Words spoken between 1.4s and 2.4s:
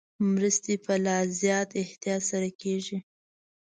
زیات احتیاط